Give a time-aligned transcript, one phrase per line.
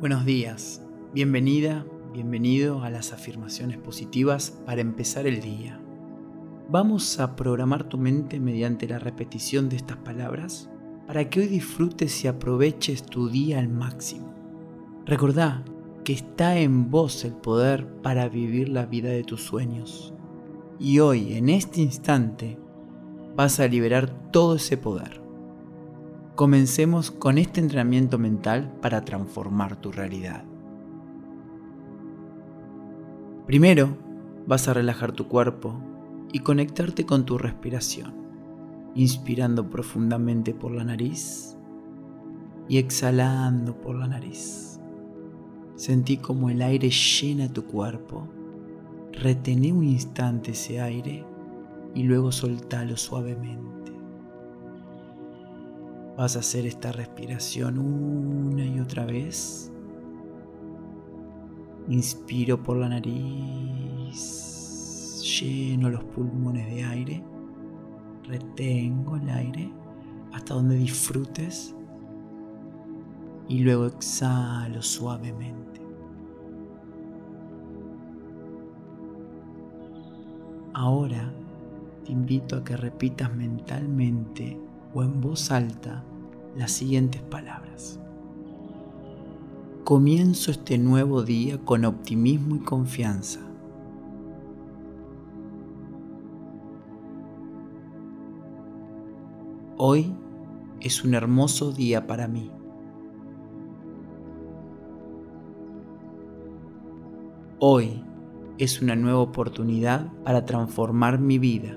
[0.00, 0.82] Buenos días,
[1.14, 5.80] bienvenida, bienvenido a las afirmaciones positivas para empezar el día.
[6.68, 10.68] Vamos a programar tu mente mediante la repetición de estas palabras
[11.06, 14.34] para que hoy disfrutes y aproveches tu día al máximo.
[15.06, 15.64] Recordá
[16.02, 20.12] que está en vos el poder para vivir la vida de tus sueños.
[20.78, 22.58] Y hoy, en este instante,
[23.36, 25.23] vas a liberar todo ese poder.
[26.34, 30.42] Comencemos con este entrenamiento mental para transformar tu realidad.
[33.46, 33.96] Primero,
[34.44, 35.80] vas a relajar tu cuerpo
[36.32, 38.14] y conectarte con tu respiración,
[38.96, 41.56] inspirando profundamente por la nariz
[42.68, 44.80] y exhalando por la nariz.
[45.76, 48.26] Sentí como el aire llena tu cuerpo.
[49.12, 51.24] Retené un instante ese aire
[51.94, 53.73] y luego soltalo suavemente.
[56.16, 59.72] Vas a hacer esta respiración una y otra vez.
[61.88, 64.14] Inspiro por la nariz,
[65.40, 67.24] lleno los pulmones de aire,
[68.28, 69.72] retengo el aire
[70.32, 71.74] hasta donde disfrutes
[73.48, 75.82] y luego exhalo suavemente.
[80.74, 81.32] Ahora
[82.04, 84.63] te invito a que repitas mentalmente
[84.94, 86.04] o en voz alta
[86.56, 88.00] las siguientes palabras.
[89.82, 93.40] Comienzo este nuevo día con optimismo y confianza.
[99.76, 100.14] Hoy
[100.80, 102.50] es un hermoso día para mí.
[107.58, 108.04] Hoy
[108.58, 111.76] es una nueva oportunidad para transformar mi vida.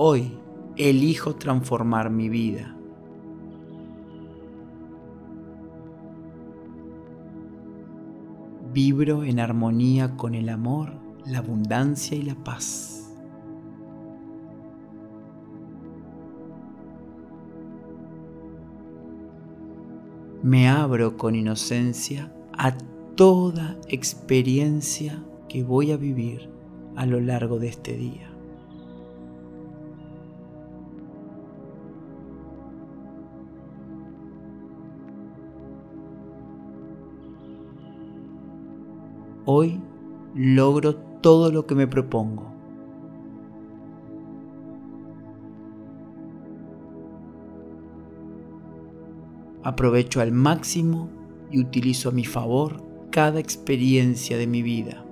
[0.00, 0.38] Hoy
[0.76, 2.72] elijo transformar mi vida.
[8.72, 10.92] Vibro en armonía con el amor,
[11.26, 13.12] la abundancia y la paz.
[20.44, 22.72] Me abro con inocencia a
[23.16, 26.48] toda experiencia que voy a vivir
[26.94, 28.37] a lo largo de este día.
[39.50, 39.80] Hoy
[40.34, 42.52] logro todo lo que me propongo.
[49.62, 51.08] Aprovecho al máximo
[51.50, 55.02] y utilizo a mi favor cada experiencia de mi vida.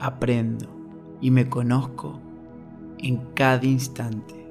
[0.00, 0.66] Aprendo
[1.20, 2.18] y me conozco
[2.98, 4.49] en cada instante.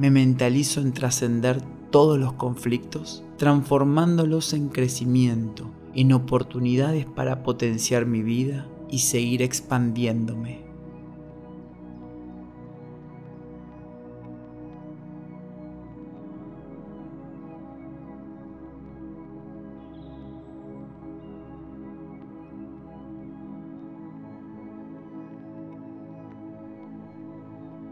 [0.00, 8.22] Me mentalizo en trascender todos los conflictos, transformándolos en crecimiento, en oportunidades para potenciar mi
[8.22, 10.70] vida y seguir expandiéndome.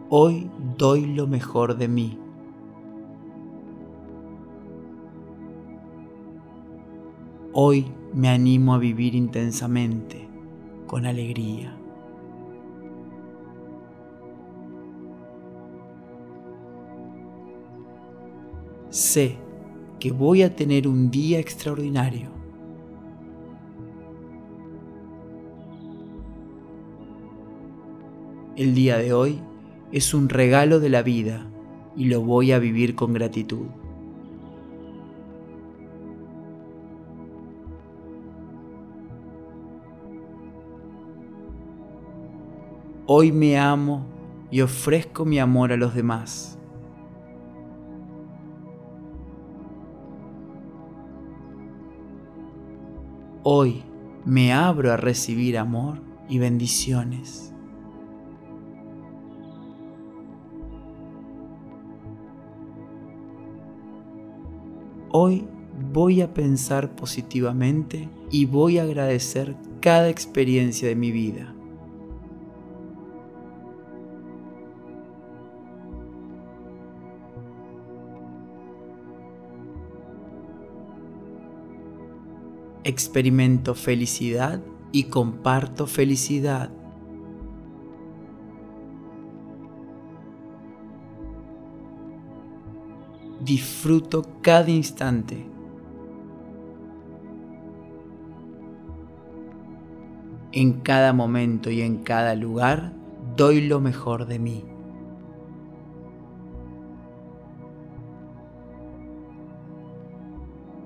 [0.08, 2.18] Hoy doy lo mejor de mí.
[7.52, 10.28] Hoy me animo a vivir intensamente,
[10.86, 11.76] con alegría.
[18.90, 19.36] Sé
[19.98, 22.30] que voy a tener un día extraordinario.
[28.54, 29.40] El día de hoy
[29.92, 31.46] es un regalo de la vida
[31.96, 33.66] y lo voy a vivir con gratitud.
[43.06, 44.04] Hoy me amo
[44.50, 46.58] y ofrezco mi amor a los demás.
[53.42, 53.82] Hoy
[54.26, 57.54] me abro a recibir amor y bendiciones.
[65.20, 65.48] Hoy
[65.92, 71.52] voy a pensar positivamente y voy a agradecer cada experiencia de mi vida.
[82.84, 84.62] Experimento felicidad
[84.92, 86.70] y comparto felicidad.
[93.40, 95.46] Disfruto cada instante.
[100.52, 102.92] En cada momento y en cada lugar
[103.36, 104.64] doy lo mejor de mí.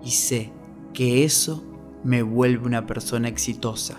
[0.05, 0.53] Y sé
[0.93, 1.65] que eso
[2.05, 3.99] me vuelve una persona exitosa.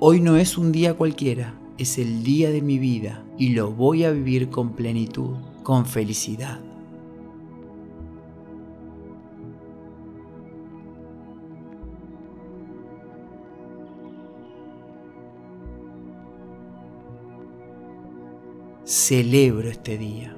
[0.00, 4.04] Hoy no es un día cualquiera, es el día de mi vida y lo voy
[4.04, 6.60] a vivir con plenitud, con felicidad.
[18.84, 20.34] Celebro este día.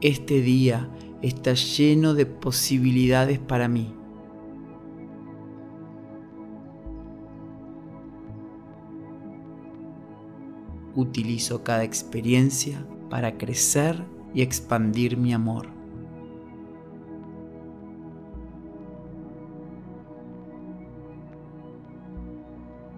[0.00, 0.88] Este día
[1.20, 3.97] está lleno de posibilidades para mí.
[10.98, 14.04] Utilizo cada experiencia para crecer
[14.34, 15.68] y expandir mi amor.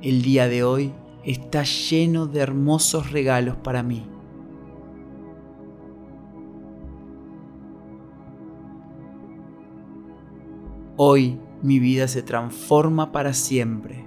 [0.00, 0.94] El día de hoy
[1.24, 4.06] está lleno de hermosos regalos para mí.
[10.96, 13.99] Hoy mi vida se transforma para siempre.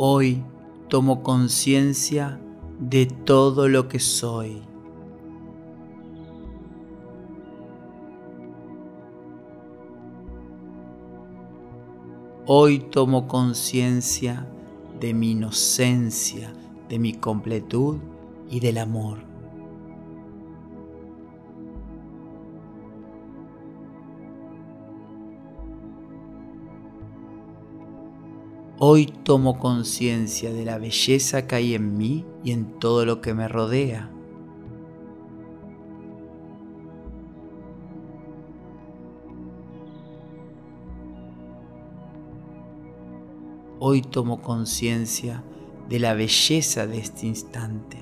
[0.00, 0.44] Hoy
[0.86, 2.38] tomo conciencia
[2.78, 4.62] de todo lo que soy.
[12.46, 14.46] Hoy tomo conciencia
[15.00, 16.52] de mi inocencia,
[16.88, 17.96] de mi completud
[18.48, 19.27] y del amor.
[28.80, 33.34] Hoy tomo conciencia de la belleza que hay en mí y en todo lo que
[33.34, 34.08] me rodea.
[43.80, 45.42] Hoy tomo conciencia
[45.88, 47.98] de la belleza de este instante.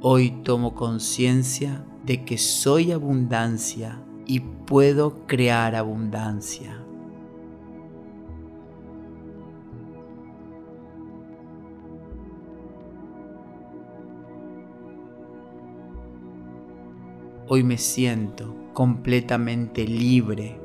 [0.00, 6.78] Hoy tomo conciencia de que soy abundancia y puedo crear abundancia.
[17.48, 20.58] Hoy me siento completamente libre.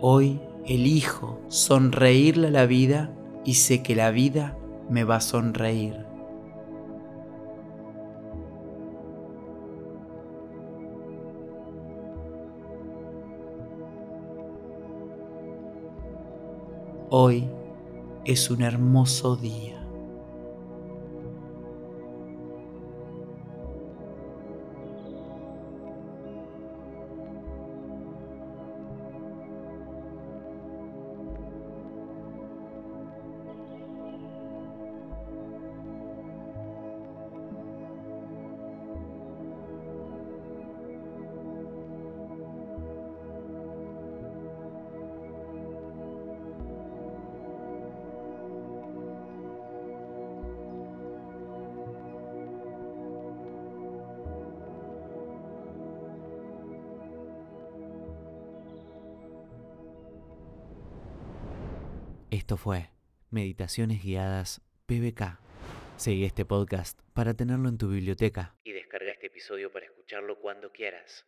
[0.00, 3.12] Hoy elijo sonreírle a la vida
[3.44, 4.56] y sé que la vida
[4.88, 6.06] me va a sonreír.
[17.10, 17.48] Hoy
[18.24, 19.77] es un hermoso día.
[62.48, 62.88] Esto fue
[63.30, 65.38] Meditaciones Guiadas PBK.
[65.98, 68.56] Seguí este podcast para tenerlo en tu biblioteca.
[68.64, 71.26] Y descarga este episodio para escucharlo cuando quieras.